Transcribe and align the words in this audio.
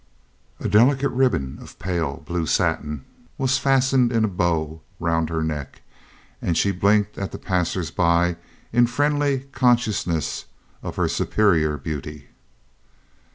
A 0.59 0.67
delicate 0.67 1.09
ribbon 1.11 1.59
of 1.61 1.77
pale 1.77 2.21
blue 2.25 2.47
satin 2.47 3.05
was 3.37 3.59
fastened 3.59 4.11
in 4.11 4.25
a 4.25 4.27
bow 4.27 4.81
round 4.99 5.29
her 5.29 5.43
neck, 5.43 5.83
and 6.41 6.57
she 6.57 6.71
blinked 6.71 7.19
at 7.19 7.31
the 7.31 7.37
passers 7.37 7.91
by 7.91 8.37
in 8.73 8.87
friendly 8.87 9.41
consciousness 9.51 10.45
of 10.81 10.95
her 10.95 11.07
superior 11.07 11.77
beauty. 11.77 12.29